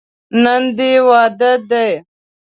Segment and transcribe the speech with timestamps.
[0.43, 1.89] نن دې واده دی.